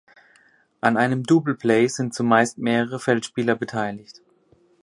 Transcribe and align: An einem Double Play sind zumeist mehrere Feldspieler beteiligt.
An 0.81 0.97
einem 0.97 1.21
Double 1.21 1.53
Play 1.53 1.87
sind 1.87 2.15
zumeist 2.15 2.57
mehrere 2.57 2.99
Feldspieler 2.99 3.55
beteiligt. 3.55 4.23